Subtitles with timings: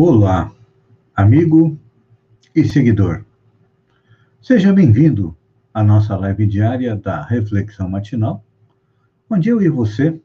[0.00, 0.54] Olá,
[1.12, 1.76] amigo
[2.54, 3.24] e seguidor.
[4.40, 5.36] Seja bem-vindo
[5.74, 8.44] à nossa live diária da Reflexão Matinal,
[9.28, 10.22] onde eu e você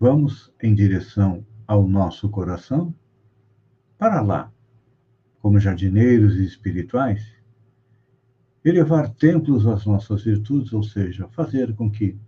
[0.00, 2.94] vamos em direção ao nosso coração
[3.98, 4.50] para lá,
[5.38, 7.22] como jardineiros espirituais,
[8.64, 12.18] elevar templos às nossas virtudes, ou seja, fazer com que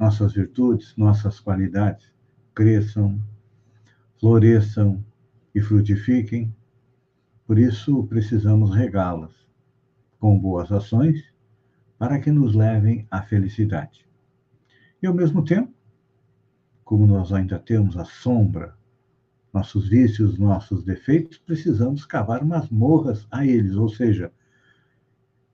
[0.00, 2.12] nossas virtudes, nossas qualidades
[2.56, 3.22] cresçam,
[4.18, 5.04] floresçam,
[5.54, 6.54] e frutifiquem.
[7.46, 9.32] Por isso, precisamos regá-las
[10.18, 11.24] com boas ações
[11.98, 14.06] para que nos levem à felicidade.
[15.02, 15.72] E, ao mesmo tempo,
[16.84, 18.74] como nós ainda temos a sombra,
[19.52, 24.32] nossos vícios, nossos defeitos, precisamos cavar masmorras a eles, ou seja,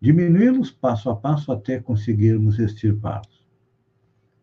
[0.00, 3.46] diminuí-los passo a passo até conseguirmos extirpá-los.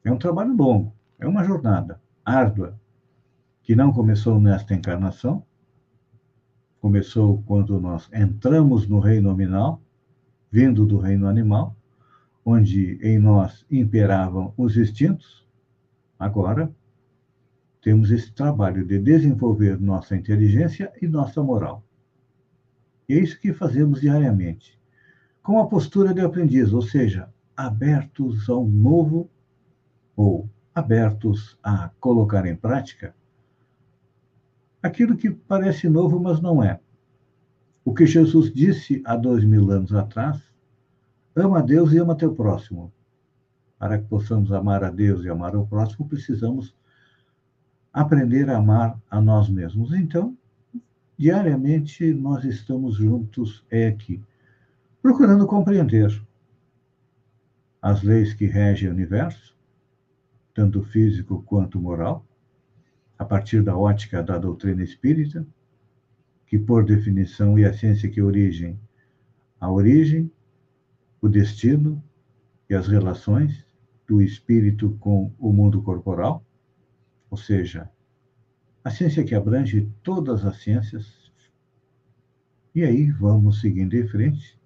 [0.03, 2.79] É um trabalho longo, é uma jornada árdua,
[3.63, 5.43] que não começou nesta encarnação,
[6.81, 9.81] começou quando nós entramos no reino nominal,
[10.51, 11.73] vindo do reino animal,
[12.45, 15.47] onde em nós imperavam os instintos.
[16.19, 16.69] Agora,
[17.81, 21.81] temos esse trabalho de desenvolver nossa inteligência e nossa moral.
[23.07, 24.77] E é isso que fazemos diariamente,
[25.41, 29.29] com a postura de aprendiz, ou seja, abertos ao novo
[30.17, 33.15] ou abertos a colocar em prática
[34.83, 36.79] aquilo que parece novo, mas não é.
[37.85, 40.41] O que Jesus disse há dois mil anos atrás:
[41.33, 42.91] ama a Deus e ama teu próximo.
[43.79, 46.75] Para que possamos amar a Deus e amar o próximo, precisamos
[47.91, 49.93] aprender a amar a nós mesmos.
[49.93, 50.37] Então,
[51.17, 54.21] diariamente nós estamos juntos é aqui,
[55.01, 56.21] procurando compreender
[57.81, 59.53] as leis que regem o universo,
[60.53, 62.25] tanto físico quanto moral,
[63.17, 65.45] a partir da ótica da doutrina espírita,
[66.47, 68.79] que por definição é a ciência que origem
[69.63, 70.29] a origem,
[71.21, 72.03] o destino
[72.69, 73.65] e as relações
[74.05, 76.45] do espírito com o mundo corporal,
[77.29, 77.89] ou seja,
[78.83, 81.31] a ciência que abrange todas as ciências.
[82.75, 84.59] E aí vamos seguindo em frente,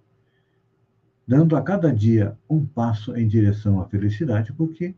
[1.28, 4.96] dando a cada dia um passo em direção à felicidade, porque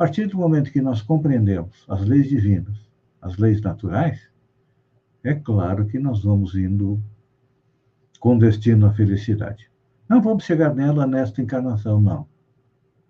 [0.00, 2.88] a partir do momento que nós compreendemos as leis divinas,
[3.20, 4.30] as leis naturais,
[5.22, 6.98] é claro que nós vamos indo
[8.18, 9.70] com destino à felicidade.
[10.08, 12.26] Não vamos chegar nela nesta encarnação, não.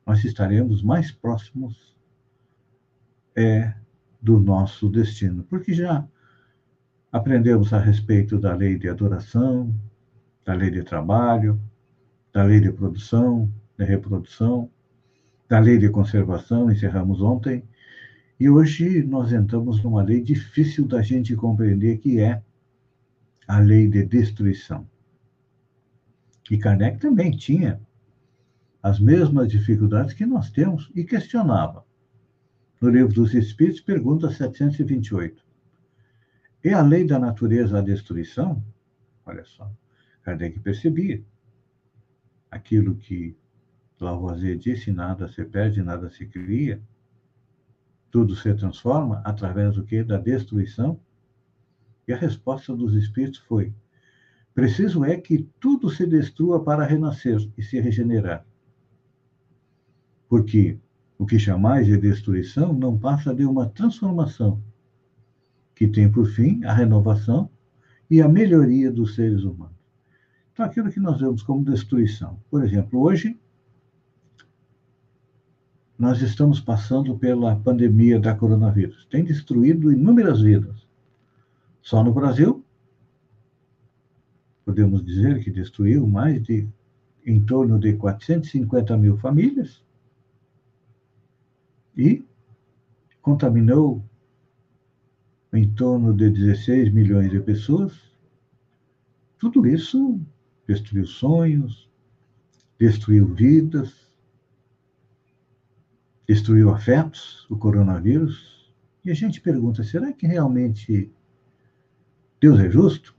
[0.04, 1.96] Nós estaremos mais próximos
[3.36, 3.72] é,
[4.20, 6.04] do nosso destino, porque já
[7.12, 9.72] aprendemos a respeito da lei de adoração,
[10.44, 11.62] da lei de trabalho,
[12.32, 14.68] da lei de produção, de reprodução,
[15.50, 17.64] da lei de conservação, encerramos ontem,
[18.38, 22.40] e hoje nós entramos numa lei difícil da gente compreender, que é
[23.48, 24.88] a lei de destruição.
[26.48, 27.80] E Kardec também tinha
[28.80, 31.84] as mesmas dificuldades que nós temos e questionava.
[32.80, 35.44] No Livro dos Espíritos, pergunta 728.
[36.62, 38.64] É a lei da natureza a destruição?
[39.26, 39.68] Olha só,
[40.22, 41.24] Kardec percebia
[42.52, 43.36] aquilo que
[44.00, 46.80] Lavoisier disse, nada se perde, nada se cria.
[48.10, 50.02] Tudo se transforma através do que?
[50.02, 50.98] Da destruição.
[52.08, 53.72] E a resposta dos espíritos foi:
[54.54, 58.44] preciso é que tudo se destrua para renascer e se regenerar.
[60.28, 60.78] Porque
[61.18, 64.62] o que chamais de destruição não passa de uma transformação,
[65.74, 67.50] que tem por fim a renovação
[68.10, 69.76] e a melhoria dos seres humanos.
[70.52, 72.40] Então, aquilo que nós vemos como destruição.
[72.50, 73.38] Por exemplo, hoje,
[76.00, 79.04] nós estamos passando pela pandemia da coronavírus.
[79.10, 80.88] Tem destruído inúmeras vidas.
[81.82, 82.64] Só no Brasil,
[84.64, 86.66] podemos dizer que destruiu mais de
[87.26, 89.84] em torno de 450 mil famílias
[91.94, 92.24] e
[93.20, 94.02] contaminou
[95.52, 97.92] em torno de 16 milhões de pessoas.
[99.38, 100.18] Tudo isso
[100.66, 101.90] destruiu sonhos,
[102.78, 104.09] destruiu vidas,
[106.30, 108.72] destruiu afetos, o coronavírus.
[109.04, 111.12] E a gente pergunta: será que realmente
[112.40, 113.16] Deus é justo?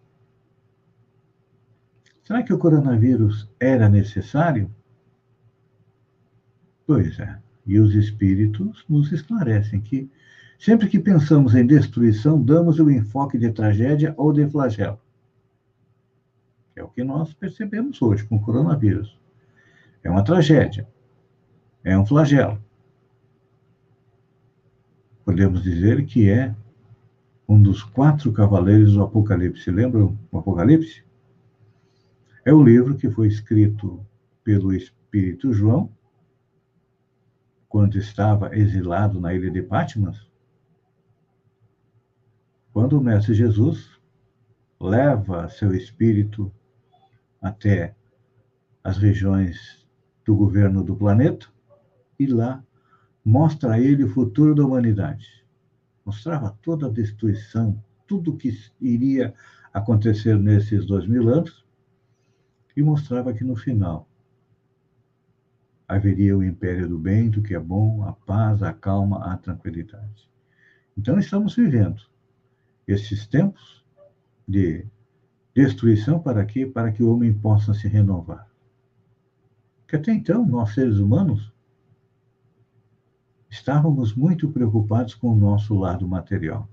[2.24, 4.74] Será que o coronavírus era necessário?
[6.88, 7.38] Pois é.
[7.66, 10.10] E os espíritos nos esclarecem que
[10.58, 15.00] sempre que pensamos em destruição, damos o enfoque de tragédia ou de flagelo.
[16.78, 19.20] É o que nós percebemos hoje com o coronavírus.
[20.02, 20.88] É uma tragédia.
[21.84, 22.62] É um flagelo
[25.32, 26.54] podemos dizer que é
[27.48, 29.72] um dos quatro cavaleiros do Apocalipse.
[29.72, 31.06] Lembram o Apocalipse?
[32.44, 34.06] É o livro que foi escrito
[34.44, 35.90] pelo Espírito João
[37.70, 40.30] quando estava exilado na ilha de Patmos.
[42.74, 43.90] Quando o Mestre Jesus
[44.82, 46.52] leva seu espírito
[47.42, 47.96] até
[48.84, 49.88] as regiões
[50.26, 51.48] do governo do planeta
[52.20, 52.62] e lá
[53.24, 55.46] mostra a ele o futuro da humanidade.
[56.06, 59.34] Mostrava toda a destruição, tudo que iria
[59.74, 61.66] acontecer nesses dois mil anos
[62.76, 64.08] e mostrava que no final
[65.88, 70.30] haveria o império do bem, do que é bom, a paz, a calma, a tranquilidade.
[70.98, 72.02] Então estamos vivendo
[72.88, 73.84] esses tempos
[74.48, 74.86] de
[75.54, 76.66] destruição para quê?
[76.66, 78.48] Para que o homem possa se renovar.
[79.88, 81.51] Que até então, nós seres humanos,
[83.52, 86.70] estávamos muito preocupados com o nosso lado material.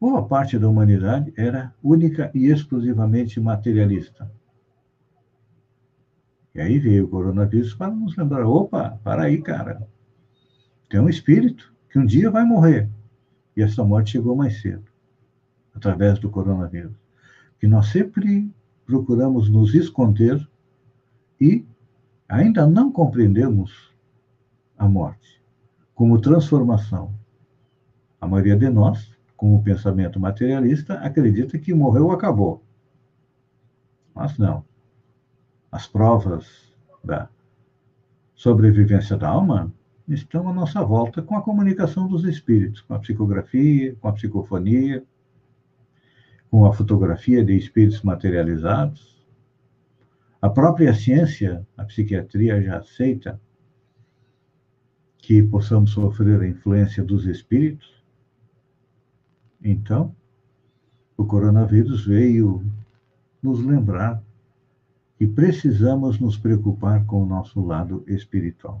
[0.00, 4.30] Boa parte da humanidade era única e exclusivamente materialista.
[6.54, 9.86] E aí veio o coronavírus para nos lembrar: opa, para aí, cara.
[10.88, 12.88] Tem um espírito que um dia vai morrer.
[13.56, 14.84] E essa morte chegou mais cedo,
[15.74, 16.94] através do coronavírus.
[17.58, 18.48] Que nós sempre
[18.84, 20.46] procuramos nos esconder
[21.40, 21.66] e
[22.28, 23.95] ainda não compreendemos
[24.78, 25.36] a morte
[25.96, 27.14] como transformação.
[28.20, 32.62] A maioria de nós, com o pensamento materialista, acredita que morreu acabou.
[34.14, 34.62] Mas não.
[35.72, 36.46] As provas
[37.02, 37.30] da
[38.34, 39.72] sobrevivência da alma
[40.06, 45.02] estão à nossa volta com a comunicação dos espíritos, com a psicografia, com a psicofonia,
[46.50, 49.26] com a fotografia de espíritos materializados.
[50.42, 53.40] A própria ciência, a psiquiatria já aceita
[55.26, 58.00] que possamos sofrer a influência dos espíritos.
[59.60, 60.14] Então,
[61.16, 62.64] o coronavírus veio
[63.42, 64.22] nos lembrar
[65.18, 68.80] que precisamos nos preocupar com o nosso lado espiritual.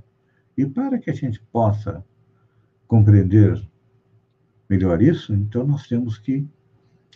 [0.56, 2.04] E para que a gente possa
[2.86, 3.60] compreender
[4.70, 6.46] melhor isso, então nós temos que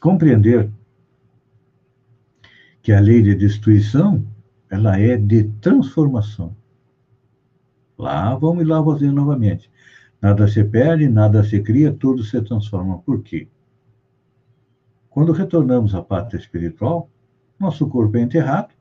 [0.00, 0.69] compreender
[2.83, 4.26] que a lei de destruição
[4.69, 6.56] ela é de transformação.
[8.00, 9.70] Lá vamos lá fazer novamente.
[10.23, 12.99] Nada se perde, nada se cria, tudo se transforma.
[12.99, 13.47] Por quê?
[15.11, 17.11] Quando retornamos à pátria espiritual,
[17.58, 18.75] nosso corpo é enterrado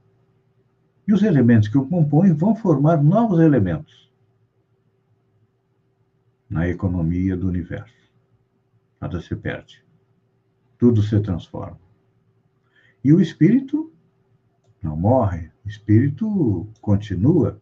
[1.06, 4.10] e os elementos que o compõem vão formar novos elementos
[6.50, 7.94] na economia do universo.
[9.01, 9.83] Nada se perde.
[10.77, 11.80] Tudo se transforma.
[13.04, 13.92] E o espírito
[14.81, 17.60] não morre, o espírito continua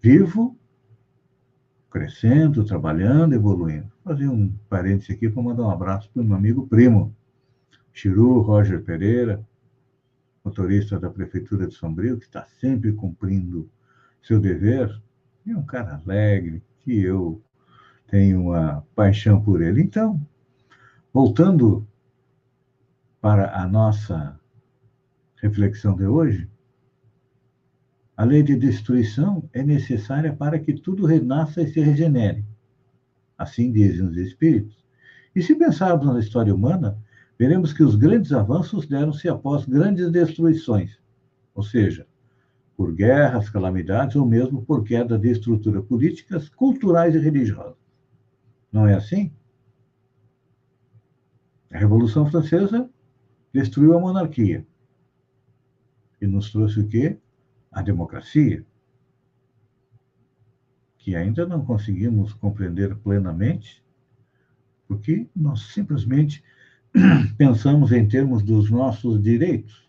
[0.00, 0.55] vivo,
[1.96, 3.90] crescendo, trabalhando, evoluindo.
[4.04, 7.16] Vou fazer um parênteses aqui para mandar um abraço para o meu amigo primo,
[7.90, 9.42] Chiru Roger Pereira,
[10.44, 13.70] motorista da Prefeitura de Sombrio, que está sempre cumprindo
[14.22, 14.94] seu dever,
[15.46, 17.40] e é um cara alegre, que eu
[18.08, 19.80] tenho uma paixão por ele.
[19.80, 20.20] Então,
[21.14, 21.88] voltando
[23.22, 24.38] para a nossa
[25.36, 26.46] reflexão de hoje,
[28.16, 32.44] a lei de destruição é necessária para que tudo renasça e se regenere.
[33.36, 34.84] Assim dizem os espíritos.
[35.34, 36.98] E se pensarmos na história humana,
[37.38, 40.98] veremos que os grandes avanços deram-se após grandes destruições,
[41.54, 42.06] ou seja,
[42.74, 47.76] por guerras, calamidades ou mesmo por queda de estruturas políticas, culturais e religiosas.
[48.72, 49.30] Não é assim?
[51.70, 52.88] A Revolução Francesa
[53.52, 54.66] destruiu a monarquia
[56.20, 57.18] e nos trouxe o quê?
[57.76, 58.64] A democracia,
[60.96, 63.84] que ainda não conseguimos compreender plenamente,
[64.88, 66.42] porque nós simplesmente
[67.36, 69.86] pensamos em termos dos nossos direitos,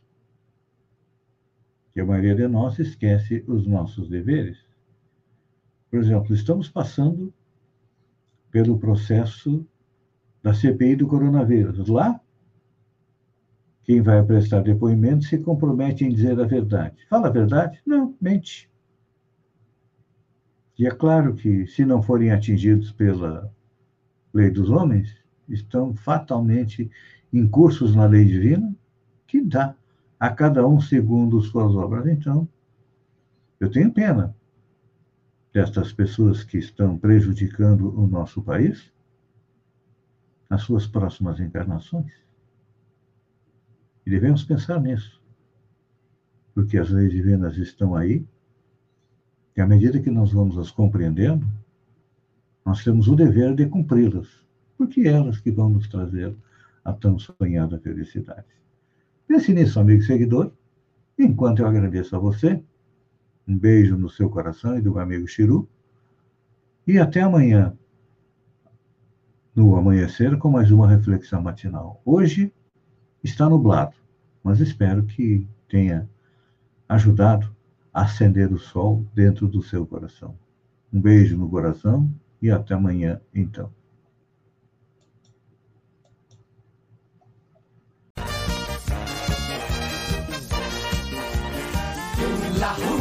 [1.94, 4.60] que a maioria de nós esquece os nossos deveres.
[5.90, 7.34] Por exemplo, estamos passando
[8.52, 9.66] pelo processo
[10.44, 11.88] da CPI do coronavírus.
[11.88, 12.20] Lá,
[13.88, 16.98] quem vai prestar depoimento se compromete em dizer a verdade.
[17.10, 17.82] Fala a verdade?
[17.86, 18.70] Não, mente.
[20.78, 23.50] E é claro que, se não forem atingidos pela
[24.34, 25.16] lei dos homens,
[25.48, 26.92] estão fatalmente
[27.32, 28.76] incursos na lei divina,
[29.26, 29.74] que dá
[30.20, 32.08] a cada um segundo suas obras.
[32.08, 32.46] Então,
[33.58, 34.36] eu tenho pena
[35.54, 38.92] destas pessoas que estão prejudicando o nosso país
[40.50, 42.27] nas suas próximas encarnações.
[44.08, 45.22] E devemos pensar nisso,
[46.56, 48.26] porque as leis divinas estão aí,
[49.54, 51.46] e à medida que nós vamos as compreendendo,
[52.66, 54.30] nós temos o dever de cumpri-las.
[54.78, 56.34] porque é elas que vão nos trazer
[56.86, 58.48] a tão sonhada felicidade.
[59.28, 60.54] Pense nisso, amigo seguidor.
[61.20, 62.64] Enquanto eu agradeço a você,
[63.46, 65.68] um beijo no seu coração e do meu amigo Chiru.
[66.88, 67.78] E até amanhã,
[69.54, 72.02] no amanhecer, com mais uma reflexão matinal.
[72.06, 72.54] Hoje
[73.24, 73.97] está nublado,
[74.48, 76.10] mas espero que tenha
[76.88, 77.54] ajudado
[77.94, 80.40] a acender o sol dentro do seu coração.
[80.92, 82.10] Um beijo no coração
[82.42, 83.70] e até amanhã, então.
[92.58, 92.97] Hula,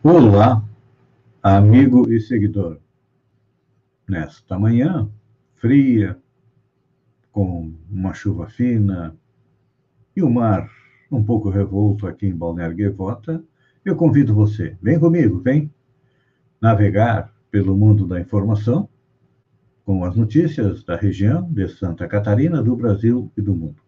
[0.00, 0.64] Olá,
[1.42, 2.78] amigo e seguidor.
[4.08, 5.10] Nesta manhã
[5.56, 6.16] fria,
[7.32, 9.16] com uma chuva fina
[10.14, 10.70] e o mar
[11.10, 13.42] um pouco revolto aqui em Balneário Gaivota,
[13.84, 15.68] eu convido você, vem comigo, vem
[16.60, 18.88] navegar pelo mundo da informação
[19.84, 23.82] com as notícias da região de Santa Catarina, do Brasil e do mundo.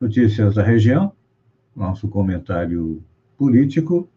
[0.00, 1.12] Notícias da região,
[1.76, 3.04] nosso comentário
[3.38, 4.10] político,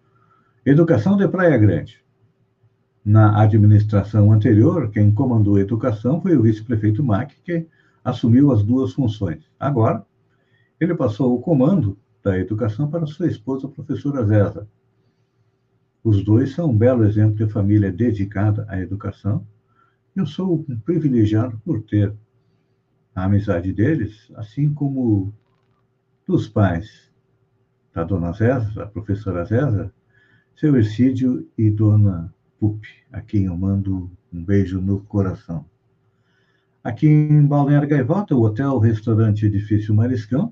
[0.69, 1.99] educação de Praia Grande.
[3.03, 7.65] Na administração anterior, quem comandou a educação foi o vice-prefeito Mac, que
[8.03, 9.49] assumiu as duas funções.
[9.59, 10.05] Agora,
[10.79, 14.67] ele passou o comando da educação para sua esposa, a professora Zéza.
[16.03, 19.45] Os dois são um belo exemplo de família dedicada à educação.
[20.15, 22.13] Eu sou um privilegiado por ter
[23.15, 25.33] a amizade deles, assim como
[26.27, 27.11] dos pais
[27.91, 29.91] da dona Zéza, a professora Zéza,
[30.60, 35.66] seu Ercídio e dona Pup, a quem eu mando um beijo no coração.
[36.84, 40.51] Aqui em Balneário Gaivota, o Hotel Restaurante Edifício Mariscão,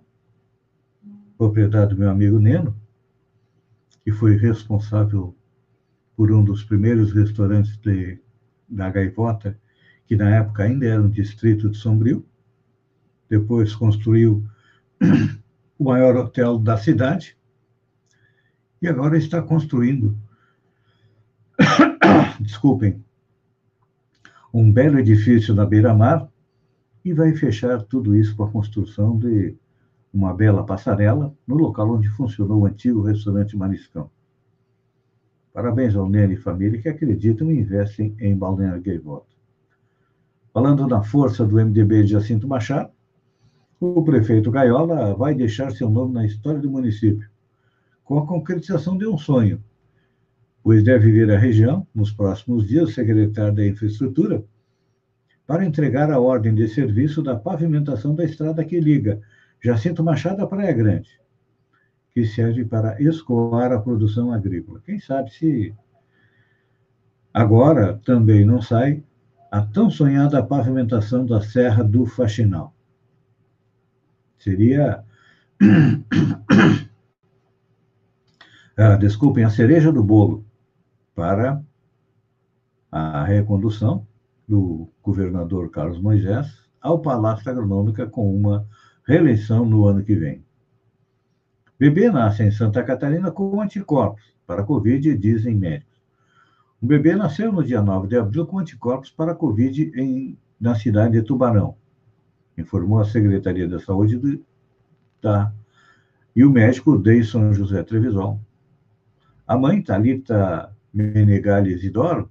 [1.37, 2.73] propriedade do meu amigo Neno,
[4.05, 5.35] que foi responsável
[6.15, 8.17] por um dos primeiros restaurantes de,
[8.69, 9.59] da Gaivota,
[10.05, 12.25] que na época ainda era um distrito de Sombrio.
[13.29, 14.47] Depois construiu
[15.77, 17.36] o maior hotel da cidade
[18.81, 20.17] e agora está construindo,
[22.39, 23.03] desculpem,
[24.53, 26.27] um belo edifício na beira-mar
[27.03, 29.55] e vai fechar tudo isso com a construção de
[30.13, 34.09] uma bela passarela no local onde funcionou o antigo restaurante Mariscão.
[35.53, 39.25] Parabéns ao Nene e família que acreditam e investem em Balneário Gaivota.
[40.53, 42.91] Falando na força do MDB de Jacinto Machado,
[43.79, 47.29] o prefeito Gaiola vai deixar seu nome na história do município,
[48.07, 49.61] com a concretização de um sonho,
[50.63, 54.45] pois deve vir à região, nos próximos dias, o secretário da Infraestrutura,
[55.45, 59.19] para entregar a ordem de serviço da pavimentação da estrada que liga
[59.61, 61.09] Jacinto Machado à Praia Grande,
[62.11, 64.81] que serve para escoar a produção agrícola.
[64.85, 65.75] Quem sabe se
[67.33, 69.03] agora também não sai
[69.51, 72.73] a tão sonhada pavimentação da Serra do Faxinal.
[74.37, 75.03] Seria.
[78.77, 80.45] Ah, desculpem, a cereja do bolo
[81.15, 81.61] para
[82.91, 84.07] a recondução
[84.47, 86.47] do governador Carlos Moisés
[86.79, 88.65] ao Palácio Agronômica com uma
[89.05, 90.45] reeleição no ano que vem.
[91.79, 95.97] Bebê nasce em Santa Catarina com anticorpos para a Covid, dizem médicos.
[96.81, 100.75] O bebê nasceu no dia 9 de abril com anticorpos para a Covid em, na
[100.75, 101.75] cidade de Tubarão,
[102.57, 104.43] informou a Secretaria da Saúde do,
[105.21, 105.51] tá,
[106.35, 108.39] e o médico Deison José Trevisol.
[109.47, 112.29] A mãe, Talita Menegali Isidoro,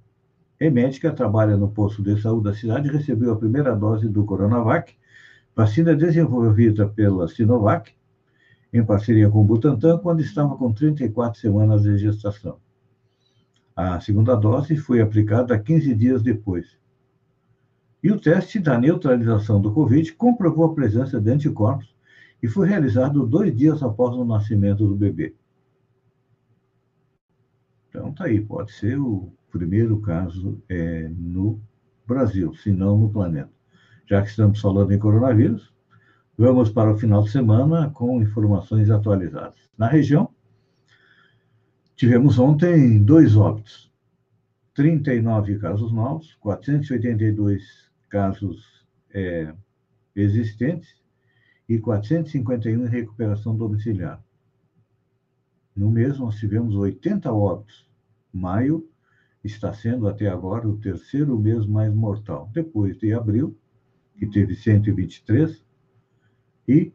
[0.60, 4.22] é médica, trabalha no posto de saúde da cidade e recebeu a primeira dose do
[4.26, 4.94] Coronavac
[5.56, 7.90] vacina desenvolvida pela Sinovac,
[8.70, 12.58] em parceria com o Butantan, quando estava com 34 semanas de gestação.
[13.74, 16.76] A segunda dose foi aplicada 15 dias depois.
[18.02, 21.96] E o teste da neutralização do Covid comprovou a presença de anticorpos
[22.42, 25.34] e foi realizado dois dias após o nascimento do bebê.
[27.96, 31.60] Então, tá aí, pode ser o primeiro caso é, no
[32.06, 33.56] Brasil, se não no planeta
[34.06, 35.74] já que estamos falando em coronavírus,
[36.38, 39.58] vamos para o final de semana com informações atualizadas.
[39.76, 40.32] Na região,
[41.96, 43.92] tivemos ontem dois óbitos,
[44.74, 49.52] 39 casos novos, 482 casos é,
[50.14, 51.02] existentes
[51.68, 54.22] e 451 em recuperação domiciliar.
[55.74, 57.85] No mês, nós tivemos 80 óbitos.
[58.36, 58.88] Maio
[59.42, 62.50] está sendo até agora o terceiro mês mais mortal.
[62.52, 63.56] Depois de abril,
[64.16, 65.64] que teve 123,
[66.68, 66.92] E,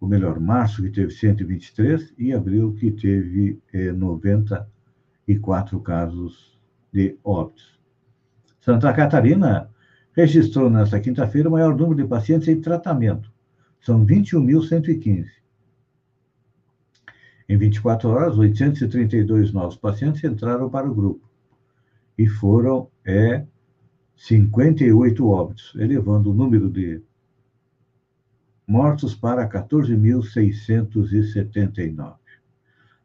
[0.00, 6.58] ou melhor, março que teve 123 e abril que teve eh, 94 casos
[6.92, 7.80] de óbitos.
[8.60, 9.70] Santa Catarina
[10.12, 13.32] registrou nesta quinta-feira o maior número de pacientes em tratamento.
[13.80, 15.26] São 21.115.
[17.48, 21.24] Em 24 horas, 832 novos pacientes entraram para o grupo
[22.18, 23.46] e foram é,
[24.16, 27.02] 58 óbitos, elevando o número de
[28.66, 32.16] mortos para 14.679.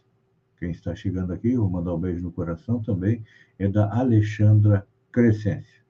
[0.58, 3.24] quem está chegando aqui, vou mandar um beijo no coração também,
[3.58, 5.84] é da Alexandra Crescência.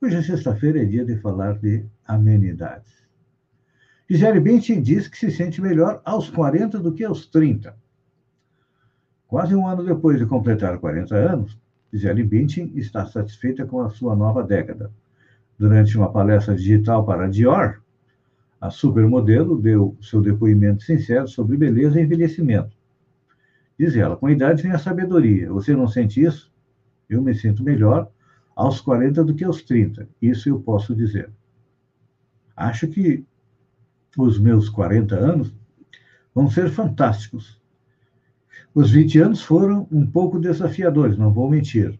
[0.00, 3.03] Hoje é sexta-feira, é dia de falar de amenidades.
[4.08, 7.74] Gisele Bündchen diz que se sente melhor aos 40 do que aos 30.
[9.26, 11.58] Quase um ano depois de completar 40 anos,
[11.92, 14.90] Gisele Bündchen está satisfeita com a sua nova década.
[15.58, 17.80] Durante uma palestra digital para a Dior,
[18.60, 22.74] a supermodelo deu seu depoimento sincero sobre beleza e envelhecimento
[23.78, 25.50] Diz ela, com a idade vem a sabedoria.
[25.52, 26.52] Você não sente isso?
[27.08, 28.08] Eu me sinto melhor
[28.54, 30.08] aos 40 do que aos 30.
[30.22, 31.28] Isso eu posso dizer.
[32.56, 33.24] Acho que
[34.16, 35.54] os meus 40 anos
[36.34, 37.60] vão ser fantásticos.
[38.74, 41.98] Os 20 anos foram um pouco desafiadores, não vou mentir.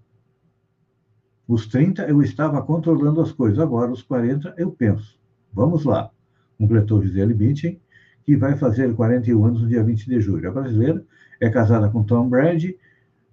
[1.47, 5.19] Os 30 eu estava controlando as coisas, agora os 40 eu penso.
[5.53, 6.11] Vamos lá,
[6.59, 7.81] completou Gisele Bündchen,
[8.25, 10.49] que vai fazer 41 anos no dia 20 de julho.
[10.49, 11.05] A brasileira
[11.41, 12.77] é casada com Tom Brady,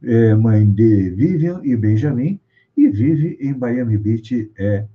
[0.04, 2.40] é mãe de Vivian e Benjamin,
[2.76, 4.86] e vive em Miami Beach, é,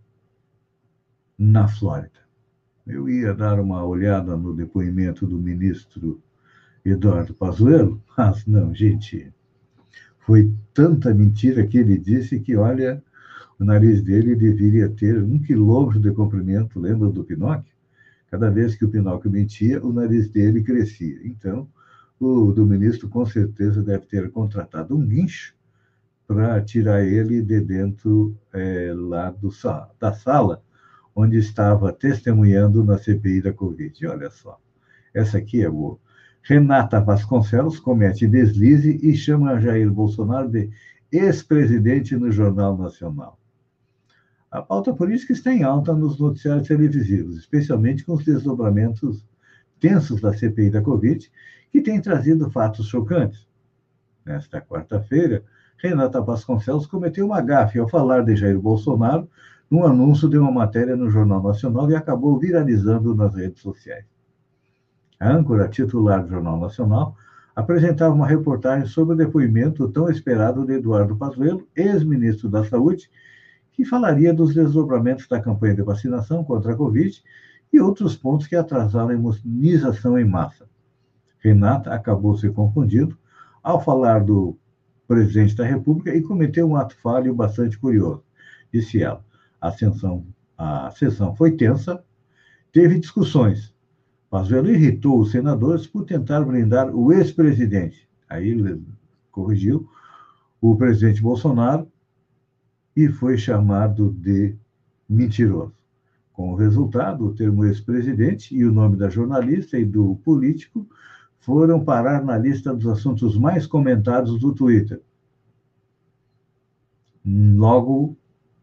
[1.38, 2.25] na Flórida.
[2.86, 6.22] Eu ia dar uma olhada no depoimento do ministro
[6.84, 9.32] Eduardo Pazuello, mas não, gente,
[10.20, 13.02] foi tanta mentira que ele disse que, olha,
[13.58, 17.74] o nariz dele deveria ter um quilômetro de comprimento, lembra do Pinóquio?
[18.30, 21.18] Cada vez que o Pinóquio mentia, o nariz dele crescia.
[21.24, 21.68] Então,
[22.20, 25.54] o do ministro com certeza deve ter contratado um guincho
[26.24, 29.50] para tirar ele de dentro é, lá do,
[29.98, 30.62] da sala
[31.16, 34.06] onde estava testemunhando na CPI da Covid.
[34.06, 34.60] Olha só,
[35.14, 35.98] essa aqui é boa.
[36.42, 40.70] Renata Vasconcelos comete deslize e chama Jair Bolsonaro de
[41.10, 43.40] ex-presidente no Jornal Nacional.
[44.50, 49.24] A pauta política está em alta nos noticiários televisivos, especialmente com os desdobramentos
[49.80, 51.30] tensos da CPI da Covid,
[51.72, 53.46] que tem trazido fatos chocantes.
[54.24, 55.42] Nesta quarta-feira,
[55.78, 59.28] Renata Vasconcelos cometeu uma gafe ao falar de Jair Bolsonaro
[59.70, 64.04] num anúncio de uma matéria no Jornal Nacional e acabou viralizando nas redes sociais.
[65.18, 67.16] A âncora titular do Jornal Nacional
[67.54, 73.10] apresentava uma reportagem sobre o depoimento tão esperado de Eduardo Pazuello, ex-ministro da Saúde,
[73.72, 77.22] que falaria dos desdobramentos da campanha de vacinação contra a Covid
[77.72, 80.68] e outros pontos que atrasaram a imunização em massa.
[81.38, 83.16] Renata acabou se confundindo
[83.62, 84.56] ao falar do
[85.08, 88.22] presidente da República e cometeu um ato falho bastante curioso.
[88.72, 89.24] Disse ela:
[89.66, 90.26] a, sessão,
[90.56, 92.02] a sessão foi tensa,
[92.72, 93.74] teve discussões.
[94.30, 98.08] Pazuello irritou os senadores por tentar blindar o ex-presidente.
[98.28, 98.82] Aí ele
[99.30, 99.88] corrigiu
[100.60, 101.88] o presidente Bolsonaro
[102.94, 104.56] e foi chamado de
[105.08, 105.74] mentiroso.
[106.32, 110.86] Com o resultado, o termo ex-presidente e o nome da jornalista e do político
[111.38, 115.00] foram parar na lista dos assuntos mais comentados do Twitter.
[117.24, 118.16] Logo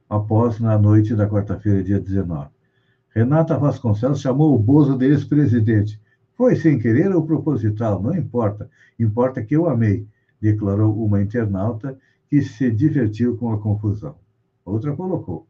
[0.09, 2.49] após, na noite da quarta-feira, dia 19.
[3.09, 5.99] Renata Vasconcelos chamou o Bozo de ex-presidente.
[6.35, 8.69] Foi sem querer ou proposital, não importa.
[8.99, 10.07] Importa que eu amei,
[10.41, 14.15] declarou uma internauta que se divertiu com a confusão.
[14.65, 15.47] Outra colocou.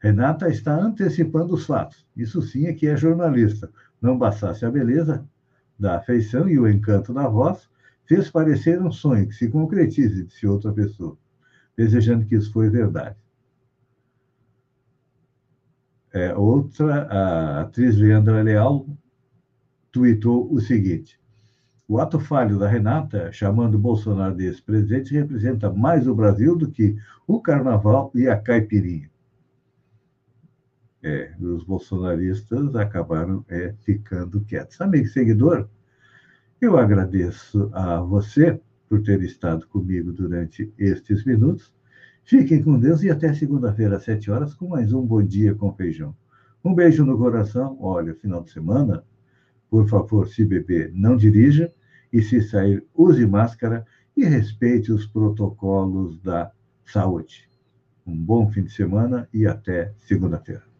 [0.00, 2.06] Renata está antecipando os fatos.
[2.16, 3.70] Isso sim é que é jornalista.
[4.00, 5.26] Não bastasse a beleza
[5.78, 7.68] da afeição e o encanto da voz,
[8.06, 11.16] fez parecer um sonho que se concretize, disse outra pessoa,
[11.76, 13.16] desejando que isso foi verdade.
[16.12, 18.86] É, outra, a atriz Leandra Leal,
[19.92, 21.20] tweetou o seguinte:
[21.88, 26.96] o ato falho da Renata, chamando Bolsonaro de ex-presidente, representa mais o Brasil do que
[27.26, 29.10] o carnaval e a caipirinha.
[31.02, 34.80] É, os bolsonaristas acabaram é, ficando quietos.
[34.80, 35.68] Amigo seguidor,
[36.60, 41.72] eu agradeço a você por ter estado comigo durante estes minutos.
[42.24, 45.72] Fiquem com Deus e até segunda-feira, às sete horas, com mais um Bom Dia com
[45.72, 46.14] Feijão.
[46.64, 47.76] Um beijo no coração.
[47.80, 49.04] Olha, final de semana,
[49.70, 51.72] por favor, se beber, não dirija.
[52.12, 53.84] E se sair, use máscara
[54.16, 56.50] e respeite os protocolos da
[56.84, 57.48] saúde.
[58.06, 60.75] Um bom fim de semana e até segunda-feira.